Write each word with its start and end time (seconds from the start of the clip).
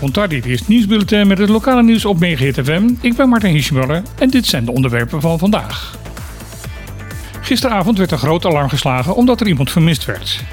Ontardi 0.00 0.40
is 0.44 0.58
het 0.58 0.68
nieuwsbulletin 0.68 1.26
met 1.26 1.38
het 1.38 1.48
lokale 1.48 1.82
nieuws 1.82 2.04
op 2.04 2.18
Megahit 2.18 2.60
FM. 2.64 2.90
Ik 3.00 3.16
ben 3.16 3.28
Martin 3.28 3.50
Hiesmuller 3.50 4.02
en 4.18 4.30
dit 4.30 4.46
zijn 4.46 4.64
de 4.64 4.72
onderwerpen 4.72 5.20
van 5.20 5.38
vandaag. 5.38 5.98
Gisteravond 7.40 7.98
werd 7.98 8.10
een 8.10 8.18
groot 8.18 8.46
alarm 8.46 8.68
geslagen 8.68 9.14
omdat 9.14 9.40
er 9.40 9.46
iemand 9.46 9.70
vermist 9.70 10.04
werd. 10.04 10.44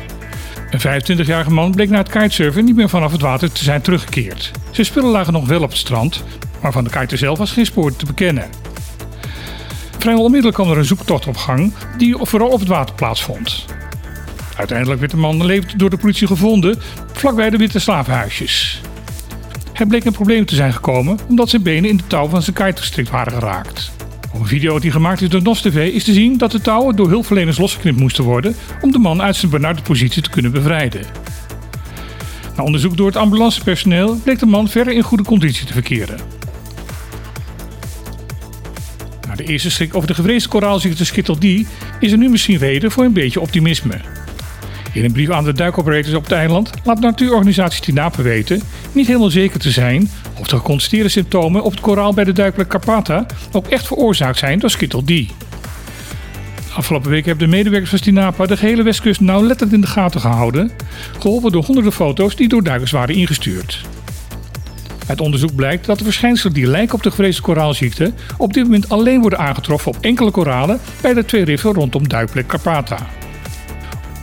Een 0.70 1.02
25-jarige 1.02 1.52
man 1.52 1.72
bleek 1.72 1.90
na 1.90 1.98
het 1.98 2.10
kitesurfen 2.10 2.66
niet 2.66 2.76
meer 2.76 2.90
vanaf 2.90 3.12
het 3.12 3.22
water 3.22 3.52
te 3.52 3.64
zijn 3.64 3.82
teruggekeerd. 3.82 4.52
Zijn 4.72 4.86
spullen 4.86 5.10
lagen 5.10 5.34
nog 5.34 5.48
wel 5.48 5.62
op 5.62 5.70
het 5.70 5.78
strand, 5.78 6.24
maar 6.62 6.72
van 6.72 6.84
de 6.84 6.90
kiter 6.90 7.18
zelf 7.18 7.38
was 7.38 7.52
geen 7.52 7.66
spoor 7.66 7.96
te 7.96 8.06
bekennen. 8.06 8.50
Vrijwel 9.98 10.24
onmiddellijk 10.24 10.58
kwam 10.58 10.72
er 10.72 10.78
een 10.78 10.86
zoektocht 10.86 11.28
op 11.28 11.38
gang 11.38 11.74
die 11.98 12.16
vooral 12.20 12.50
op 12.50 12.60
het 12.60 12.68
water 12.68 12.96
plaatsvond. 12.96 13.66
Uiteindelijk 14.60 15.00
werd 15.00 15.12
de 15.12 15.18
man 15.18 15.46
levend 15.46 15.80
door 15.80 15.90
de 15.90 15.98
politie 15.98 16.28
gevonden 16.28 16.80
vlakbij 17.14 17.50
de 17.50 17.58
witte 17.58 17.80
slavenhuisjes. 17.80 18.82
Hij 19.74 19.86
bleek 19.86 20.06
een 20.06 20.12
probleem 20.12 20.46
te 20.46 20.56
zijn 20.56 20.74
gekomen 20.74 21.20
omdat 21.30 21.50
zijn 21.50 21.64
benen 21.64 21.90
in 21.90 21.98
de 21.98 22.08
touw 22.08 22.28
van 22.28 22.42
zijn 22.42 22.56
kite 22.56 22.82
gestrikt 22.82 23.10
waren 23.10 23.34
geraakt. 23.34 23.92
Op 24.34 24.40
een 24.40 24.48
video 24.48 24.80
die 24.80 24.92
gemaakt 24.92 25.22
is 25.22 25.30
door 25.30 25.42
NOS 25.42 25.62
TV 25.62 25.94
is 25.94 26.04
te 26.04 26.14
zien 26.14 26.38
dat 26.38 26.52
de 26.52 26.62
touwen 26.62 26.96
door 26.96 27.10
hulpverleners 27.10 27.58
losgeknipt 27.58 28.00
moesten 28.00 28.24
worden 28.24 28.56
om 28.82 28.92
de 28.92 29.00
man 29.00 29.22
uit 29.22 29.36
zijn 29.36 29.52
benarde 29.52 29.82
positie 29.82 30.22
te 30.22 30.30
kunnen 30.30 30.52
bevrijden. 30.52 31.02
Na 32.56 32.64
onderzoek 32.64 32.98
door 32.98 33.08
het 33.08 33.18
ambulancepersoneel 33.18 34.16
bleek 34.24 34.40
de 34.40 34.46
man 34.46 34.68
verder 34.68 34.94
in 34.94 35.04
goede 35.04 35.24
conditie 35.24 35.66
te 35.66 35.74
verkeren. 35.74 36.20
Na 39.28 39.36
de 39.36 39.44
eerste 39.44 39.72
schrik 39.72 39.96
over 39.96 40.08
de 40.08 40.16
gevreesde 40.16 40.50
koraalziekte 40.50 41.06
Skittle 41.06 41.38
D 41.38 41.68
is 42.00 42.12
er 42.12 42.18
nu 42.18 42.30
misschien 42.30 42.58
reden 42.58 42.92
voor 42.92 43.04
een 43.04 43.14
beetje 43.14 43.40
optimisme. 43.40 44.19
In 44.94 45.04
een 45.04 45.12
brief 45.12 45.30
aan 45.30 45.44
de 45.44 45.54
duikoperators 45.54 46.14
op 46.14 46.24
het 46.24 46.32
eiland 46.32 46.72
laat 46.84 47.00
natuurorganisatie 47.00 47.82
Tinapen 47.82 48.24
weten 48.24 48.62
niet 48.92 49.08
helemaal 49.08 49.30
zeker 49.30 49.60
te 49.60 49.72
zijn 49.72 50.10
of 50.40 50.48
de 50.48 50.56
geconstateerde 50.56 51.10
symptomen 51.10 51.64
op 51.64 51.72
het 51.72 51.80
koraal 51.80 52.14
bij 52.14 52.24
de 52.24 52.34
duikplek 52.34 52.68
Carpata 52.68 53.26
ook 53.52 53.68
echt 53.68 53.88
veroorzaakt 53.88 54.38
zijn 54.38 54.60
door 54.60 54.70
Skittle 54.70 55.04
D. 55.04 55.32
Afgelopen 56.74 57.10
week 57.10 57.26
hebben 57.26 57.50
de 57.50 57.56
medewerkers 57.56 57.90
van 57.90 58.00
Tinapa 58.00 58.46
de 58.46 58.58
gehele 58.58 58.84
westkust 58.84 59.22
nauwlettend 59.22 59.74
in 59.74 59.82
de 59.82 59.88
gaten 59.88 60.22
gehouden, 60.22 60.72
geholpen 61.20 61.52
door 61.52 61.64
honderden 61.64 61.94
foto's 61.94 62.36
die 62.36 62.48
door 62.48 62.64
duikers 62.64 62.92
waren 62.92 63.16
ingestuurd. 63.16 63.82
Uit 65.08 65.22
onderzoek 65.22 65.56
blijkt 65.56 65.86
dat 65.86 65.98
de 65.98 66.04
verschijnselen 66.04 66.54
die 66.54 66.68
lijken 66.68 66.96
op 66.96 67.04
de 67.04 67.10
gevreesde 67.10 67.42
koraalziekte 67.42 68.14
op 68.38 68.54
dit 68.54 68.64
moment 68.64 68.90
alleen 68.90 69.22
worden 69.22 69.40
aangetroffen 69.40 69.92
op 69.92 69.98
enkele 70.02 70.32
koralen 70.32 70.80
bij 71.02 71.14
de 71.14 71.26
twee 71.26 71.44
riffen 71.44 71.74
rondom 71.74 72.08
duikplek 72.08 72.48
Carpata 72.48 73.08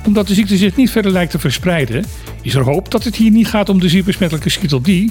omdat 0.07 0.27
de 0.27 0.35
ziekte 0.35 0.57
zich 0.57 0.77
niet 0.77 0.91
verder 0.91 1.13
lijkt 1.13 1.31
te 1.31 1.39
verspreiden, 1.39 2.05
is 2.43 2.55
er 2.55 2.63
hoop 2.63 2.91
dat 2.91 3.05
het 3.05 3.17
hier 3.17 3.31
niet 3.31 3.49
gaat 3.49 3.69
om 3.69 3.81
de 3.81 3.89
zeer 3.89 4.05
besmettelijke 4.05 4.51
Skyttle 4.51 5.11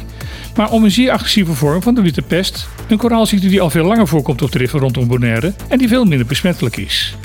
maar 0.56 0.72
om 0.72 0.84
een 0.84 0.92
zeer 0.92 1.12
agressieve 1.12 1.54
vorm 1.54 1.82
van 1.82 1.96
de 1.96 2.02
witte 2.02 2.22
pest, 2.22 2.68
een 2.88 2.98
koraalziekte 2.98 3.48
die 3.48 3.62
al 3.62 3.70
veel 3.70 3.86
langer 3.86 4.08
voorkomt 4.08 4.42
op 4.42 4.52
de 4.52 4.58
riffen 4.58 4.80
rondom 4.80 5.08
Bonaire 5.08 5.54
en 5.68 5.78
die 5.78 5.88
veel 5.88 6.06
minder 6.06 6.28
besmettelijk 6.28 6.78
is. 6.78 7.16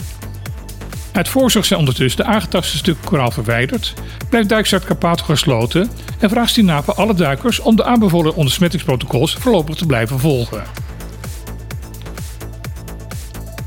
Uit 1.13 1.29
voorzorg 1.29 1.65
zijn 1.65 1.79
ondertussen 1.79 2.25
de 2.25 2.31
aangetaste 2.31 2.77
stukken 2.77 3.05
koraal 3.05 3.31
verwijderd, 3.31 3.95
blijft 4.29 4.49
duikstart 4.49 4.85
Carpato 4.85 5.25
gesloten 5.25 5.91
en 6.19 6.31
vraagt 6.31 6.51
Stinapa 6.51 6.93
alle 6.93 7.15
duikers 7.15 7.61
om 7.61 7.77
de 7.77 7.85
aanbevolen 7.85 8.35
ontsmettingsprotocols 8.35 9.35
voorlopig 9.35 9.75
te 9.75 9.87
blijven 9.87 10.19
volgen. 10.19 10.90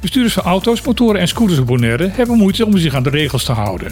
Bestuurders 0.04 0.34
van 0.34 0.44
auto's, 0.44 0.82
motoren 0.82 1.20
en 1.20 1.28
scooters 1.28 1.60
op 1.60 1.66
Bonaire 1.66 2.10
hebben 2.14 2.38
moeite 2.38 2.66
om 2.66 2.78
zich 2.78 2.96
aan 2.96 3.04
de 3.04 3.10
regels 3.10 3.44
te 3.44 3.52
houden. 3.52 3.92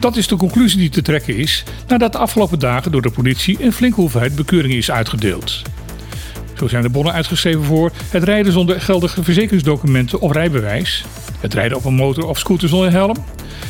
Dat 0.00 0.16
is 0.16 0.26
de 0.26 0.36
conclusie 0.36 0.78
die 0.78 0.88
te 0.88 1.02
trekken 1.02 1.36
is 1.36 1.64
nadat 1.86 2.12
de 2.12 2.18
afgelopen 2.18 2.58
dagen 2.58 2.92
door 2.92 3.02
de 3.02 3.10
politie 3.10 3.64
een 3.64 3.72
flinke 3.72 4.00
hoeveelheid 4.00 4.34
bekeuringen 4.34 4.76
is 4.76 4.90
uitgedeeld. 4.90 5.62
Zo 6.58 6.68
zijn 6.68 6.82
de 6.82 6.88
bonnen 6.88 7.12
uitgeschreven 7.12 7.64
voor 7.64 7.92
het 8.10 8.22
rijden 8.22 8.52
zonder 8.52 8.80
geldige 8.80 9.22
verzekeringsdocumenten 9.22 10.20
of 10.20 10.32
rijbewijs, 10.32 11.04
het 11.40 11.54
rijden 11.54 11.76
op 11.76 11.84
een 11.84 11.94
motor 11.94 12.26
of 12.26 12.38
scooter 12.38 12.68
zonder 12.68 12.90
helm, 12.90 13.16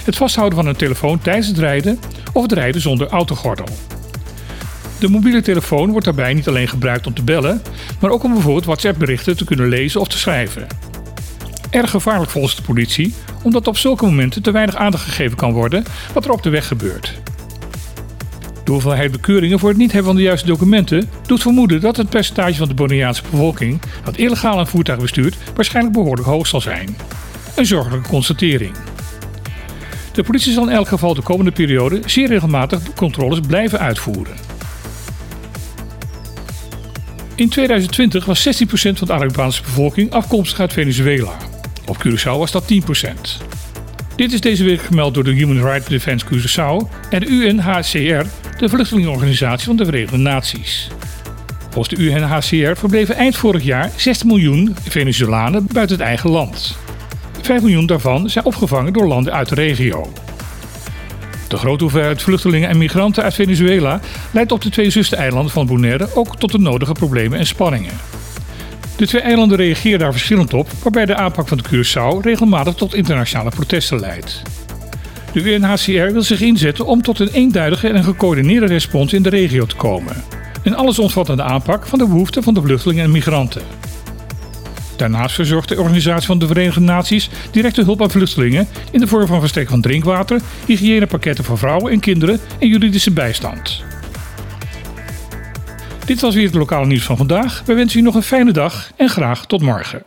het 0.04 0.16
vasthouden 0.16 0.58
van 0.58 0.66
een 0.66 0.76
telefoon 0.76 1.18
tijdens 1.18 1.46
het 1.46 1.58
rijden 1.58 1.98
of 2.32 2.42
het 2.42 2.52
rijden 2.52 2.80
zonder 2.80 3.08
autogordel. 3.08 3.68
De 4.98 5.08
mobiele 5.08 5.42
telefoon 5.42 5.90
wordt 5.90 6.04
daarbij 6.04 6.34
niet 6.34 6.48
alleen 6.48 6.68
gebruikt 6.68 7.06
om 7.06 7.14
te 7.14 7.22
bellen, 7.22 7.62
maar 8.00 8.10
ook 8.10 8.24
om 8.24 8.32
bijvoorbeeld 8.32 8.64
WhatsApp-berichten 8.64 9.36
te 9.36 9.44
kunnen 9.44 9.68
lezen 9.68 10.00
of 10.00 10.08
te 10.08 10.18
schrijven 10.18 10.66
erg 11.76 11.90
gevaarlijk 11.90 12.30
volgens 12.30 12.56
de 12.56 12.62
politie, 12.62 13.14
omdat 13.42 13.66
op 13.66 13.76
zulke 13.76 14.04
momenten 14.04 14.42
te 14.42 14.50
weinig 14.50 14.76
aandacht 14.76 15.04
gegeven 15.04 15.36
kan 15.36 15.52
worden 15.52 15.84
wat 16.12 16.24
er 16.24 16.30
op 16.30 16.42
de 16.42 16.50
weg 16.50 16.66
gebeurt. 16.66 17.20
De 18.64 18.72
hoeveelheid 18.72 19.12
bekeuringen 19.12 19.58
voor 19.58 19.68
het 19.68 19.78
niet 19.78 19.92
hebben 19.92 20.10
van 20.10 20.20
de 20.20 20.26
juiste 20.26 20.46
documenten 20.46 21.08
doet 21.26 21.42
vermoeden 21.42 21.80
dat 21.80 21.96
het 21.96 22.10
percentage 22.10 22.54
van 22.54 22.68
de 22.68 22.74
Bonaireaanse 22.74 23.22
bevolking 23.30 23.80
dat 24.04 24.16
illegaal 24.16 24.58
een 24.58 24.66
voertuig 24.66 25.00
bestuurt 25.00 25.36
waarschijnlijk 25.54 25.94
behoorlijk 25.94 26.28
hoog 26.28 26.46
zal 26.46 26.60
zijn. 26.60 26.96
Een 27.56 27.66
zorgelijke 27.66 28.08
constatering. 28.08 28.74
De 30.12 30.22
politie 30.22 30.52
zal 30.52 30.68
in 30.68 30.74
elk 30.74 30.88
geval 30.88 31.14
de 31.14 31.22
komende 31.22 31.52
periode 31.52 32.00
zeer 32.06 32.28
regelmatig 32.28 32.92
controles 32.94 33.40
blijven 33.40 33.78
uitvoeren. 33.78 34.36
In 37.34 37.48
2020 37.48 38.24
was 38.24 38.48
16% 38.48 38.50
van 38.70 39.06
de 39.06 39.12
Arubaanse 39.12 39.62
bevolking 39.62 40.12
afkomstig 40.12 40.60
uit 40.60 40.72
Venezuela. 40.72 41.36
Op 41.86 41.96
Curaçao 42.06 42.38
was 42.38 42.50
dat 42.50 42.72
10%. 42.72 42.76
Dit 44.16 44.32
is 44.32 44.40
deze 44.40 44.64
week 44.64 44.80
gemeld 44.80 45.14
door 45.14 45.24
de 45.24 45.32
Human 45.32 45.62
Rights 45.62 45.88
Defense 45.88 46.26
Curaçao 46.26 47.08
en 47.10 47.20
de 47.20 47.26
UNHCR, 47.26 48.26
de 48.58 48.68
vluchtelingenorganisatie 48.68 49.66
van 49.66 49.76
de 49.76 49.84
Verenigde 49.84 50.16
Naties. 50.16 50.88
Volgens 51.70 51.96
de 51.96 52.02
UNHCR 52.02 52.78
verbleven 52.78 53.14
eind 53.14 53.36
vorig 53.36 53.62
jaar 53.62 53.90
60 53.96 54.26
miljoen 54.26 54.76
Venezolanen 54.88 55.66
buiten 55.72 55.96
het 55.96 56.06
eigen 56.06 56.30
land. 56.30 56.76
5 57.42 57.62
miljoen 57.62 57.86
daarvan 57.86 58.30
zijn 58.30 58.44
opgevangen 58.44 58.92
door 58.92 59.06
landen 59.06 59.32
uit 59.32 59.48
de 59.48 59.54
regio. 59.54 60.12
De 61.48 61.56
grote 61.56 61.82
hoeveelheid 61.82 62.22
vluchtelingen 62.22 62.68
en 62.68 62.78
migranten 62.78 63.22
uit 63.22 63.34
Venezuela 63.34 64.00
leidt 64.30 64.52
op 64.52 64.62
de 64.62 64.70
twee 64.70 64.90
zustereilanden 64.90 65.52
van 65.52 65.66
Bonaire 65.66 66.08
ook 66.14 66.36
tot 66.36 66.52
de 66.52 66.58
nodige 66.58 66.92
problemen 66.92 67.38
en 67.38 67.46
spanningen. 67.46 67.92
De 68.96 69.06
twee 69.06 69.22
eilanden 69.22 69.56
reageren 69.56 69.98
daar 69.98 70.12
verschillend 70.12 70.54
op, 70.54 70.70
waarbij 70.82 71.06
de 71.06 71.16
aanpak 71.16 71.48
van 71.48 71.58
de 71.58 71.64
Curaçao 71.64 72.20
regelmatig 72.20 72.74
tot 72.74 72.94
internationale 72.94 73.50
protesten 73.50 74.00
leidt. 74.00 74.42
De 75.32 75.54
UNHCR 75.54 76.12
wil 76.12 76.22
zich 76.22 76.40
inzetten 76.40 76.86
om 76.86 77.02
tot 77.02 77.18
een 77.18 77.28
eenduidige 77.28 77.88
en 77.88 78.04
gecoördineerde 78.04 78.66
respons 78.66 79.12
in 79.12 79.22
de 79.22 79.28
regio 79.28 79.66
te 79.66 79.76
komen. 79.76 80.24
Een 80.62 80.76
allesomvattende 80.76 81.42
aanpak 81.42 81.86
van 81.86 81.98
de 81.98 82.06
behoeften 82.06 82.42
van 82.42 82.54
de 82.54 82.62
vluchtelingen 82.62 83.04
en 83.04 83.10
migranten. 83.10 83.62
Daarnaast 84.96 85.34
verzorgt 85.34 85.68
de 85.68 85.80
Organisatie 85.80 86.26
van 86.26 86.38
de 86.38 86.46
Verenigde 86.46 86.80
Naties 86.80 87.30
directe 87.50 87.82
hulp 87.82 88.02
aan 88.02 88.10
vluchtelingen 88.10 88.68
in 88.90 89.00
de 89.00 89.06
vorm 89.06 89.26
van 89.26 89.40
verstrek 89.40 89.68
van 89.68 89.80
drinkwater, 89.80 90.40
hygiënepakketten 90.66 91.44
voor 91.44 91.58
vrouwen 91.58 91.92
en 91.92 92.00
kinderen 92.00 92.40
en 92.58 92.68
juridische 92.68 93.10
bijstand. 93.10 93.84
Dit 96.06 96.20
was 96.20 96.34
weer 96.34 96.46
het 96.46 96.54
lokale 96.54 96.86
nieuws 96.86 97.04
van 97.04 97.16
vandaag. 97.16 97.62
Wij 97.64 97.76
wensen 97.76 98.00
u 98.00 98.02
nog 98.02 98.14
een 98.14 98.22
fijne 98.22 98.52
dag 98.52 98.90
en 98.96 99.08
graag 99.08 99.46
tot 99.46 99.62
morgen. 99.62 100.02